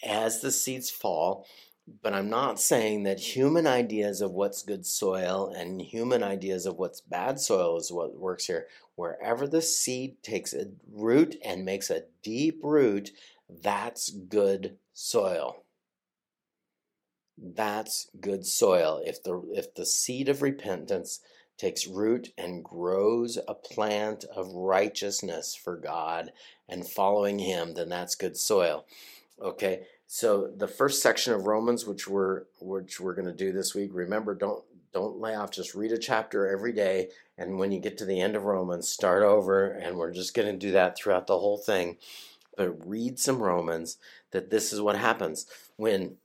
as 0.02 0.40
the 0.40 0.50
seeds 0.50 0.90
fall. 0.90 1.46
But 2.02 2.14
I'm 2.14 2.30
not 2.30 2.60
saying 2.60 3.02
that 3.04 3.18
human 3.18 3.66
ideas 3.66 4.20
of 4.20 4.32
what's 4.32 4.62
good 4.62 4.86
soil 4.86 5.52
and 5.54 5.82
human 5.82 6.22
ideas 6.22 6.64
of 6.64 6.76
what's 6.76 7.00
bad 7.00 7.40
soil 7.40 7.76
is 7.76 7.90
what 7.90 8.16
works 8.16 8.46
here. 8.46 8.68
Wherever 8.94 9.48
the 9.48 9.62
seed 9.62 10.22
takes 10.22 10.54
a 10.54 10.66
root 10.90 11.36
and 11.44 11.64
makes 11.64 11.90
a 11.90 12.04
deep 12.22 12.60
root, 12.62 13.10
that's 13.48 14.10
good 14.10 14.78
soil. 14.92 15.64
That's 17.36 18.08
good 18.20 18.46
soil. 18.46 19.02
If 19.04 19.22
the 19.24 19.42
if 19.52 19.74
the 19.74 19.86
seed 19.86 20.28
of 20.28 20.42
repentance 20.42 21.20
takes 21.58 21.86
root 21.86 22.32
and 22.38 22.64
grows 22.64 23.38
a 23.48 23.54
plant 23.54 24.24
of 24.34 24.52
righteousness 24.52 25.54
for 25.54 25.76
God 25.76 26.32
and 26.68 26.86
following 26.86 27.40
him, 27.40 27.74
then 27.74 27.88
that's 27.88 28.14
good 28.14 28.36
soil. 28.36 28.84
Okay? 29.40 29.86
So 30.14 30.50
the 30.54 30.69
first 30.69 31.00
section 31.00 31.33
of 31.33 31.47
Romans, 31.47 31.87
which 31.87 32.07
we're 32.07 32.42
which 32.61 33.00
we're 33.00 33.14
going 33.14 33.28
to 33.28 33.33
do 33.33 33.50
this 33.50 33.75
week, 33.75 33.92
remember 33.95 34.35
don't 34.35 34.62
don't 34.92 35.19
lay 35.19 35.35
off. 35.35 35.50
Just 35.50 35.75
read 35.75 35.90
a 35.90 35.97
chapter 35.97 36.47
every 36.47 36.75
day, 36.75 37.09
and 37.38 37.59
when 37.59 37.73
you 37.73 37.81
get 37.81 37.97
to 37.97 38.04
the 38.04 38.21
end 38.21 38.37
of 38.37 38.45
Romans, 38.45 38.90
start 38.90 39.23
over. 39.23 39.69
And 39.69 39.97
we're 39.97 40.12
just 40.12 40.35
going 40.35 40.52
to 40.52 40.66
do 40.66 40.71
that 40.73 40.99
throughout 40.99 41.28
the 41.28 41.38
whole 41.38 41.57
thing. 41.57 41.97
But 42.59 42.87
read 42.87 43.19
some 43.19 43.42
Romans. 43.42 43.97
That 44.33 44.50
this 44.50 44.71
is 44.71 44.83
what 44.83 44.99
happens 44.99 45.47
when 45.76 46.16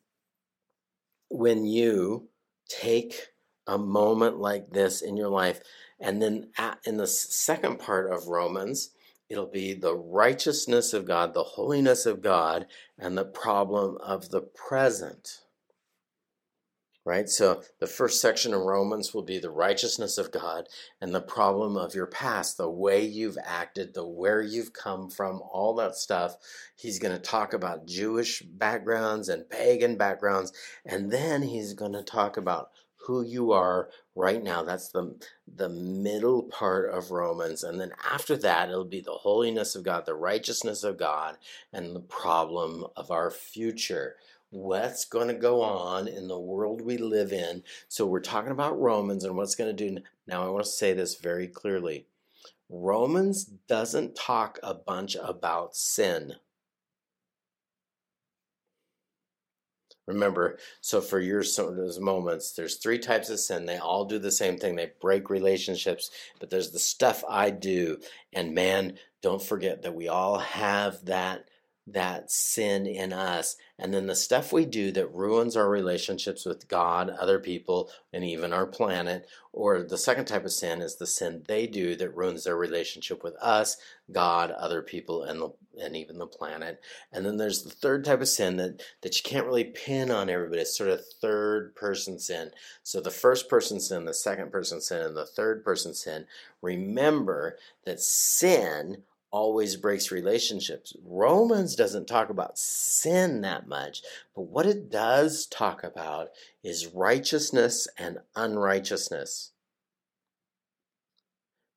when 1.29 1.65
you 1.65 2.27
take 2.67 3.27
a 3.67 3.77
moment 3.77 4.38
like 4.38 4.72
this 4.72 5.01
in 5.01 5.15
your 5.15 5.29
life, 5.29 5.62
and 5.98 6.22
then 6.22 6.50
at, 6.58 6.79
in 6.84 6.98
the 6.98 7.08
second 7.08 7.79
part 7.79 8.12
of 8.12 8.27
Romans 8.27 8.89
It'll 9.29 9.46
be 9.46 9.74
the 9.74 9.96
righteousness 9.96 10.93
of 10.93 11.05
God, 11.05 11.34
the 11.34 11.43
holiness 11.43 12.05
of 12.05 12.22
God, 12.22 12.67
and 12.98 13.17
the 13.17 13.25
problem 13.25 13.98
of 14.01 14.29
the 14.29 14.41
present. 14.41 15.41
Right? 17.03 17.29
So 17.29 17.63
the 17.79 17.88
first 17.88 18.19
section 18.19 18.53
of 18.53 18.63
Romans 18.63 19.13
will 19.13 19.24
be 19.24 19.39
the 19.39 19.50
righteousness 19.50 20.17
of 20.17 20.29
God 20.29 20.67
and 21.00 21.15
the 21.15 21.22
problem 21.22 21.77
of 21.77 21.96
your 21.96 22.05
past, 22.05 22.57
the 22.57 22.69
way 22.69 23.05
you've 23.05 23.38
acted, 23.46 23.93
the 23.93 24.05
where 24.05 24.41
you've 24.41 24.74
come 24.74 25.10
from, 25.10 25.41
all 25.53 25.74
that 25.75 25.96
stuff. 25.96 26.36
He's 26.75 27.00
going 27.00 27.15
to 27.15 27.22
talk 27.22 27.53
about 27.53 27.86
Jewish 27.86 28.41
backgrounds 28.41 29.29
and 29.29 29.50
pagan 29.50 29.96
backgrounds, 29.96 30.51
and 30.86 31.10
then 31.10 31.43
he's 31.43 31.74
going 31.74 31.93
to 31.93 32.03
talk 32.03 32.36
about 32.36 32.72
who 33.05 33.24
you 33.24 33.53
are 33.53 33.89
right 34.17 34.43
now. 34.43 34.63
That's 34.63 34.89
the 34.89 35.15
the 35.47 35.69
middle 35.69 36.43
part 36.43 36.89
of 36.93 37.12
Romans. 37.12 37.63
And 37.63 37.79
then 37.79 37.91
after 38.12 38.36
that, 38.38 38.69
it'll 38.69 38.83
be 38.83 39.00
the 39.00 39.12
holiness 39.12 39.75
of 39.75 39.83
God, 39.83 40.05
the 40.05 40.15
righteousness 40.15 40.83
of 40.83 40.97
God, 40.97 41.38
and 41.71 41.95
the 41.95 42.01
problem 42.01 42.86
of 42.95 43.12
our 43.12 43.31
future. 43.31 44.15
What's 44.50 45.05
going 45.05 45.27
to 45.27 45.33
go 45.33 45.62
on 45.62 46.07
in 46.07 46.27
the 46.27 46.39
world 46.39 46.81
we 46.81 46.97
live 46.97 47.31
in? 47.31 47.63
So, 47.88 48.05
we're 48.05 48.19
talking 48.19 48.51
about 48.51 48.79
Romans 48.79 49.24
and 49.24 49.38
what's 49.38 49.55
going 49.55 49.75
to 49.75 49.89
do. 49.89 50.01
Now, 50.25 50.45
I 50.45 50.50
want 50.50 50.65
to 50.65 50.71
say 50.71 50.93
this 50.93 51.15
very 51.15 51.47
clearly 51.47 52.07
Romans 52.69 53.45
doesn't 53.45 54.15
talk 54.15 54.59
a 54.63 54.74
bunch 54.74 55.15
about 55.21 55.75
sin. 55.75 56.36
Remember, 60.07 60.57
so 60.79 61.01
for 61.01 61.19
your 61.19 61.43
those 61.43 61.99
moments, 61.99 62.53
there's 62.53 62.77
three 62.77 62.97
types 62.97 63.29
of 63.29 63.39
sin. 63.39 63.65
They 63.65 63.77
all 63.77 64.05
do 64.05 64.19
the 64.19 64.31
same 64.31 64.57
thing. 64.57 64.75
They 64.75 64.93
break 65.01 65.29
relationships, 65.29 66.11
but 66.39 66.49
there's 66.49 66.71
the 66.71 66.79
stuff 66.79 67.23
I 67.29 67.49
do. 67.49 67.99
And 68.31 68.55
man, 68.55 68.97
don't 69.21 69.41
forget 69.41 69.81
that 69.81 69.95
we 69.95 70.07
all 70.07 70.39
have 70.39 71.03
that 71.05 71.49
that 71.88 72.29
sin 72.29 72.86
in 72.86 73.13
us 73.13 73.56
and 73.79 73.94
then 73.94 74.08
the 74.08 74.15
stuff 74.15 74.51
we 74.51 74.65
do 74.65 74.91
that 74.94 75.13
ruins 75.13 75.56
our 75.56 75.70
relationships 75.70 76.46
with 76.46 76.67
God, 76.67 77.12
other 77.12 77.38
people, 77.38 77.91
and 78.12 78.24
even 78.24 78.51
our 78.51 78.65
planet. 78.65 79.27
Or 79.53 79.84
the 79.84 80.00
second 80.00 80.25
type 80.25 80.46
of 80.46 80.51
sin 80.51 80.82
is 80.82 80.96
the 80.96 81.06
sin 81.06 81.44
they 81.48 81.67
do 81.67 81.96
that 81.98 82.15
ruins 82.15 82.44
their 82.44 82.58
relationship 82.58 83.24
with 83.24 83.36
us, 83.36 83.77
God, 84.12 84.50
other 84.50 84.82
people, 84.82 85.24
and 85.24 85.39
the, 85.39 85.50
and 85.79 85.96
even 85.96 86.17
the 86.17 86.25
planet. 86.25 86.82
And 87.12 87.24
then 87.24 87.38
there's 87.38 87.62
the 87.62 87.70
third 87.70 88.03
type 88.03 88.22
of 88.22 88.27
sin 88.27 88.58
that, 88.58 88.82
that 89.01 89.15
you 89.15 89.24
can't 89.24 89.46
really 89.46 89.65
pin 89.65 90.10
on 90.10 90.27
everybody. 90.27 90.62
It's 90.62 90.75
sort 90.75 90.89
of 90.89 91.06
third 91.06 91.75
person 91.75 92.17
sin. 92.17 92.50
So 92.82 93.00
the 93.00 93.12
first 93.12 93.48
person 93.48 93.79
sin, 93.79 94.06
the 94.06 94.13
second 94.15 94.51
person 94.51 94.82
sin, 94.82 95.01
and 95.01 95.15
the 95.15 95.25
third 95.25 95.63
person 95.63 95.94
sin. 95.94 96.25
Remember 96.63 97.58
that 97.86 98.00
sin 98.00 99.03
always 99.31 99.75
breaks 99.75 100.12
relationships. 100.12 100.96
Romans 101.03 101.75
doesn't 101.75 102.07
talk 102.07 102.29
about 102.29 102.57
sin 102.57 103.41
that 103.41 103.67
much, 103.67 104.01
but 104.36 104.43
what 104.43 104.65
it 104.65 104.89
does 104.89 105.46
talk 105.46 105.84
about 105.84 106.29
is 106.63 106.88
righteousness 106.88 107.88
and 107.98 108.19
unrighteousness. 108.36 109.51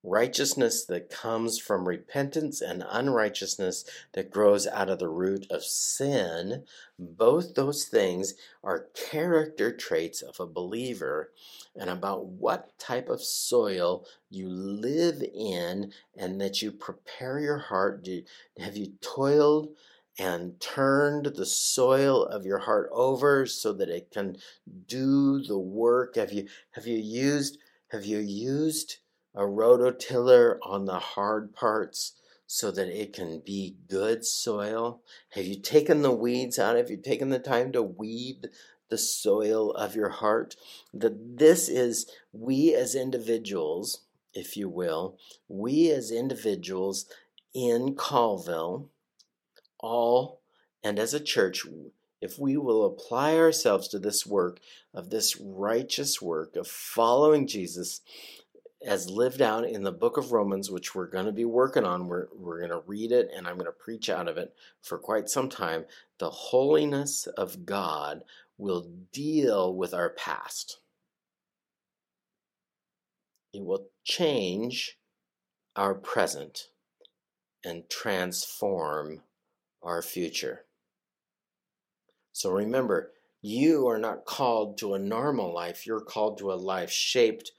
Righteousness 0.02 0.84
that 0.86 1.10
comes 1.10 1.58
from 1.58 1.86
repentance 1.86 2.60
and 2.60 2.84
unrighteousness 2.88 3.84
that 4.12 4.30
grows 4.30 4.66
out 4.66 4.88
of 4.88 4.98
the 4.98 5.08
root 5.08 5.46
of 5.50 5.62
sin. 5.62 6.64
Both 6.98 7.54
those 7.54 7.84
things 7.84 8.34
are 8.64 8.88
character 8.94 9.72
traits 9.72 10.22
of 10.22 10.40
a 10.40 10.46
believer 10.46 11.32
and 11.76 11.90
about 11.90 12.26
what 12.26 12.78
type 12.78 13.08
of 13.08 13.22
soil 13.22 14.06
you 14.30 14.48
live 14.48 15.22
in 15.34 15.92
and 16.16 16.40
that 16.40 16.62
you 16.62 16.72
prepare 16.72 17.38
your 17.38 17.58
heart. 17.58 18.02
Do, 18.04 18.22
have 18.58 18.76
you 18.76 18.92
toiled? 19.00 19.70
and 20.18 20.60
turned 20.60 21.24
the 21.36 21.46
soil 21.46 22.24
of 22.24 22.44
your 22.44 22.58
heart 22.58 22.90
over 22.92 23.46
so 23.46 23.72
that 23.72 23.88
it 23.88 24.10
can 24.10 24.36
do 24.86 25.40
the 25.42 25.58
work 25.58 26.16
have 26.16 26.32
you 26.32 26.46
have 26.72 26.86
you 26.86 26.98
used 26.98 27.56
have 27.88 28.04
you 28.04 28.18
used 28.18 28.98
a 29.34 29.42
rototiller 29.42 30.58
on 30.62 30.84
the 30.84 30.98
hard 30.98 31.54
parts 31.54 32.14
so 32.46 32.70
that 32.72 32.88
it 32.88 33.12
can 33.12 33.40
be 33.40 33.76
good 33.88 34.24
soil? 34.24 35.00
Have 35.30 35.46
you 35.46 35.60
taken 35.60 36.02
the 36.02 36.10
weeds 36.10 36.58
out? 36.58 36.76
Have 36.76 36.90
you 36.90 36.96
taken 36.96 37.28
the 37.28 37.38
time 37.38 37.72
to 37.72 37.82
weed 37.82 38.48
the 38.88 38.98
soil 38.98 39.70
of 39.72 39.94
your 39.94 40.08
heart? 40.08 40.56
That 40.92 41.38
this 41.38 41.68
is 41.68 42.10
we 42.32 42.74
as 42.74 42.94
individuals, 42.94 44.02
if 44.34 44.56
you 44.56 44.68
will, 44.68 45.16
we 45.48 45.90
as 45.90 46.10
individuals 46.10 47.06
in 47.54 47.94
Colville, 47.94 48.88
all 49.78 50.40
and 50.82 50.98
as 50.98 51.14
a 51.14 51.20
church, 51.20 51.64
if 52.20 52.38
we 52.38 52.56
will 52.56 52.84
apply 52.84 53.36
ourselves 53.36 53.88
to 53.88 53.98
this 53.98 54.26
work 54.26 54.60
of 54.92 55.10
this 55.10 55.40
righteous 55.40 56.20
work 56.20 56.56
of 56.56 56.66
following 56.66 57.46
Jesus, 57.46 58.00
as 58.84 59.10
lived 59.10 59.42
out 59.42 59.64
in 59.64 59.82
the 59.82 59.92
book 59.92 60.16
of 60.16 60.32
Romans, 60.32 60.70
which 60.70 60.94
we're 60.94 61.06
going 61.06 61.26
to 61.26 61.32
be 61.32 61.44
working 61.44 61.84
on. 61.84 62.08
We're, 62.08 62.28
we're 62.34 62.58
going 62.58 62.70
to 62.70 62.82
read 62.86 63.12
it 63.12 63.30
and 63.34 63.46
I'm 63.46 63.56
going 63.56 63.66
to 63.66 63.72
preach 63.72 64.08
out 64.08 64.28
of 64.28 64.38
it 64.38 64.54
for 64.82 64.98
quite 64.98 65.28
some 65.28 65.48
time. 65.48 65.84
The 66.18 66.30
holiness 66.30 67.26
of 67.26 67.66
God 67.66 68.22
will 68.56 68.90
deal 69.12 69.74
with 69.74 69.94
our 69.94 70.10
past, 70.10 70.80
it 73.52 73.64
will 73.64 73.88
change 74.04 74.98
our 75.76 75.94
present 75.94 76.68
and 77.64 77.88
transform 77.90 79.22
our 79.82 80.02
future. 80.02 80.64
So 82.32 82.50
remember, 82.50 83.12
you 83.42 83.86
are 83.88 83.98
not 83.98 84.24
called 84.24 84.78
to 84.78 84.94
a 84.94 84.98
normal 84.98 85.52
life, 85.52 85.86
you're 85.86 86.00
called 86.00 86.38
to 86.38 86.52
a 86.52 86.54
life 86.54 86.90
shaped 86.90 87.52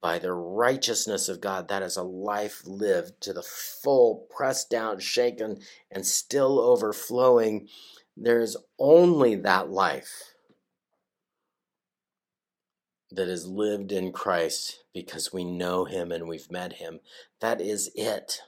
by 0.00 0.18
the 0.18 0.32
righteousness 0.32 1.28
of 1.28 1.40
God. 1.40 1.68
That 1.68 1.82
is 1.82 1.96
a 1.96 2.02
life 2.02 2.62
lived 2.64 3.20
to 3.22 3.32
the 3.32 3.42
full, 3.42 4.26
pressed 4.34 4.70
down, 4.70 4.98
shaken, 5.00 5.60
and 5.90 6.06
still 6.06 6.58
overflowing. 6.58 7.68
There 8.16 8.40
is 8.40 8.56
only 8.78 9.34
that 9.36 9.70
life 9.70 10.34
that 13.10 13.28
is 13.28 13.46
lived 13.46 13.92
in 13.92 14.12
Christ 14.12 14.84
because 14.94 15.32
we 15.32 15.44
know 15.44 15.84
Him 15.84 16.12
and 16.12 16.28
we've 16.28 16.50
met 16.50 16.74
Him. 16.74 17.00
That 17.40 17.60
is 17.60 17.90
it. 17.94 18.42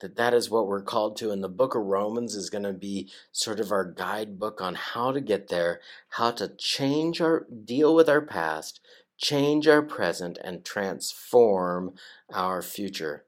That 0.00 0.16
that 0.16 0.32
is 0.32 0.48
what 0.48 0.68
we're 0.68 0.82
called 0.82 1.16
to. 1.16 1.32
And 1.32 1.42
the 1.42 1.48
book 1.48 1.74
of 1.74 1.82
Romans 1.82 2.36
is 2.36 2.50
going 2.50 2.62
to 2.62 2.72
be 2.72 3.10
sort 3.32 3.58
of 3.58 3.72
our 3.72 3.84
guidebook 3.84 4.60
on 4.60 4.76
how 4.76 5.10
to 5.10 5.20
get 5.20 5.48
there, 5.48 5.80
how 6.10 6.30
to 6.32 6.48
change 6.56 7.20
our 7.20 7.46
deal 7.64 7.94
with 7.94 8.08
our 8.08 8.20
past, 8.20 8.80
change 9.18 9.66
our 9.66 9.82
present, 9.82 10.38
and 10.42 10.64
transform 10.64 11.94
our 12.32 12.62
future. 12.62 13.24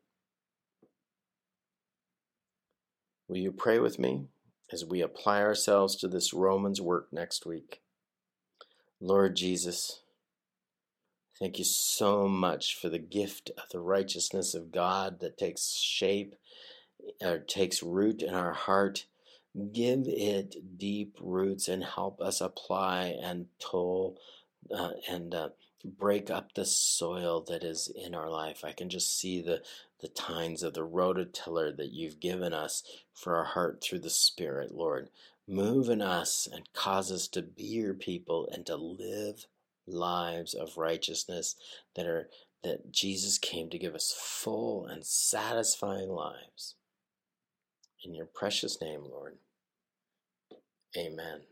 Will 3.28 3.38
you 3.38 3.52
pray 3.52 3.78
with 3.78 3.98
me 3.98 4.26
as 4.72 4.84
we 4.84 5.00
apply 5.02 5.42
ourselves 5.42 5.96
to 5.96 6.08
this 6.08 6.32
Romans 6.32 6.80
work 6.80 7.08
next 7.12 7.44
week? 7.44 7.80
Lord 9.00 9.36
Jesus, 9.36 10.02
thank 11.38 11.58
you 11.58 11.64
so 11.64 12.28
much 12.28 12.76
for 12.76 12.88
the 12.88 12.98
gift 12.98 13.50
of 13.56 13.64
the 13.70 13.80
righteousness 13.80 14.54
of 14.54 14.72
God 14.72 15.20
that 15.20 15.38
takes 15.38 15.72
shape 15.74 16.34
or 17.20 17.38
takes 17.38 17.82
root 17.82 18.22
in 18.22 18.34
our 18.34 18.52
heart. 18.52 19.06
Give 19.72 20.02
it 20.06 20.78
deep 20.78 21.16
roots 21.20 21.66
and 21.66 21.82
help 21.82 22.20
us 22.20 22.40
apply 22.40 23.16
and 23.20 23.46
toll 23.58 24.18
uh, 24.72 24.90
and 25.08 25.34
uh, 25.34 25.48
break 25.84 26.30
up 26.30 26.54
the 26.54 26.64
soil 26.64 27.40
that 27.48 27.64
is 27.64 27.90
in 27.94 28.14
our 28.14 28.30
life. 28.30 28.64
I 28.64 28.72
can 28.72 28.88
just 28.88 29.18
see 29.18 29.40
the 29.40 29.62
the 30.00 30.08
tines 30.08 30.62
of 30.62 30.72
the 30.72 30.86
rototiller 30.86 31.76
that 31.76 31.92
you've 31.92 32.20
given 32.20 32.54
us 32.54 32.82
for 33.12 33.36
our 33.36 33.44
heart 33.44 33.82
through 33.82 33.98
the 33.98 34.10
Spirit, 34.10 34.72
Lord. 34.72 35.10
Move 35.46 35.90
in 35.90 36.00
us 36.00 36.48
and 36.50 36.72
cause 36.72 37.12
us 37.12 37.28
to 37.28 37.42
be 37.42 37.64
your 37.64 37.94
people 37.94 38.48
and 38.50 38.64
to 38.66 38.76
live 38.76 39.46
lives 39.86 40.54
of 40.54 40.78
righteousness 40.78 41.56
that 41.96 42.06
are 42.06 42.28
that 42.62 42.92
Jesus 42.92 43.38
came 43.38 43.70
to 43.70 43.78
give 43.78 43.94
us 43.94 44.14
full 44.18 44.86
and 44.86 45.04
satisfying 45.04 46.10
lives. 46.10 46.76
In 48.04 48.14
your 48.14 48.26
precious 48.26 48.80
name, 48.80 49.02
Lord. 49.04 49.36
Amen. 50.96 51.49